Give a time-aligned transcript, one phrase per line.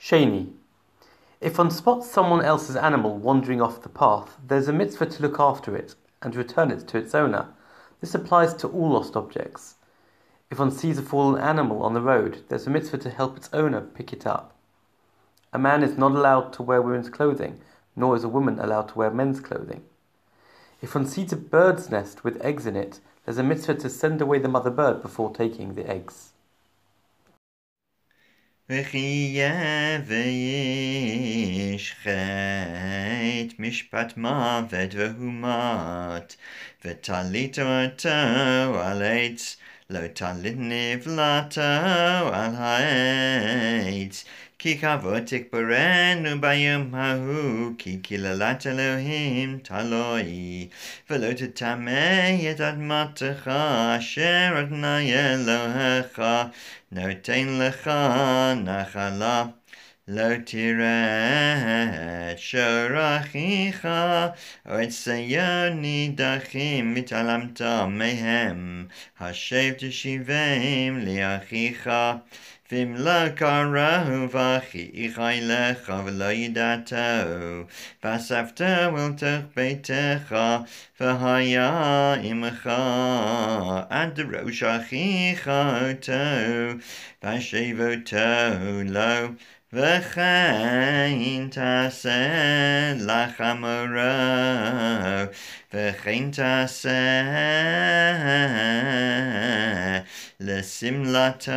[0.00, 0.52] Shani.
[1.40, 5.40] If one spots someone else's animal wandering off the path, there's a mitzvah to look
[5.40, 7.48] after it and return it to its owner.
[8.00, 9.74] This applies to all lost objects.
[10.50, 13.50] If one sees a fallen animal on the road, there's a mitzvah to help its
[13.52, 14.54] owner pick it up.
[15.52, 17.60] A man is not allowed to wear women's clothing,
[17.96, 19.82] nor is a woman allowed to wear men's clothing.
[20.80, 24.20] If one sees a bird's nest with eggs in it, there's a mitzvah to send
[24.20, 26.32] away the mother bird before taking the eggs.
[28.68, 36.36] Vechiye veish chet mishpat mavet vehumat
[36.84, 39.56] vetalito ato alates
[39.88, 41.70] lo talit nivlato
[42.42, 44.24] al haetz
[44.58, 50.68] Ki kavotik barenu bayum hahu ki kilalat Elohim taloi.
[51.08, 56.52] Velo tetameh et admatecha asher adnai Elohecha
[56.92, 59.54] lecha nachala
[60.07, 63.87] לא תראה את שור אחיך,
[64.69, 68.87] או את שייר נידחים התעלמת מהם,
[69.19, 71.89] השב תשיבם לאחיך.
[72.71, 76.95] ואם לא קראו ואחיך אליך ולא ידעתו,
[78.03, 80.35] ואספתו אל תוך ביתך,
[80.99, 82.69] והיה עמך
[83.89, 86.13] עד ראש אחיך אותו,
[87.23, 89.29] ואשב אותו לו.
[89.73, 92.13] וכן תעשה
[92.99, 94.01] לחמורו,
[95.73, 97.23] וכן תעשה
[100.39, 101.51] לשמלתו,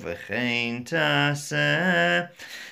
[0.00, 2.20] וכן תעשה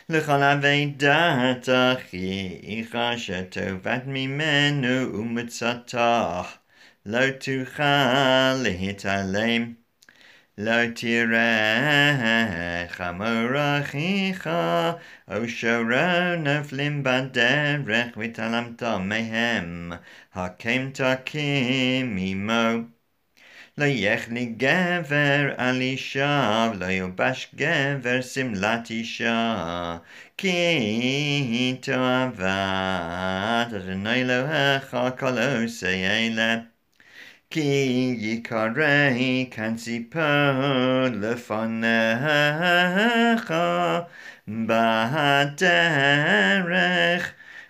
[0.08, 6.42] לכל אבידת אחיך שטובת ממנו ומצאתה,
[7.06, 9.83] לא תוכל להתעלם.
[10.58, 14.50] לא תראה חמור אחיך,
[15.28, 19.92] או שורו נופלים בדרך והתעלמת מהם,
[20.34, 22.80] הקם תקים עמו.
[23.78, 29.98] לא יחני גבר על אישה, ולא יובש גבר שמלת אישה,
[30.36, 36.56] כי תאהבת אדוני אלוהיך כל עושי אלה.
[37.49, 41.67] Qui y cadre cancipon lefanecha
[44.47, 45.65] baderech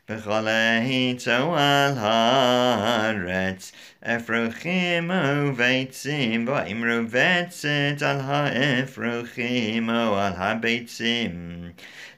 [0.10, 3.72] בכל העצו על הארץ
[4.04, 11.62] אפרוחים וביצים ואמרו בצת על האפרוחים או על הביצים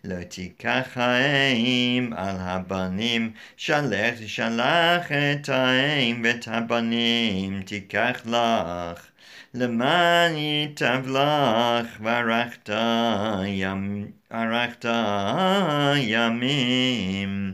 [0.04, 9.08] לא תיקח האם על הבנים, שלח תשלח את האם ואת הבנים תיקח לך.
[9.54, 12.70] למען ייטב לך וערכת
[15.96, 17.54] ימים.